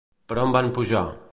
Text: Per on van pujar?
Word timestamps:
Per 0.31 0.37
on 0.43 0.55
van 0.55 0.71
pujar? 0.79 1.03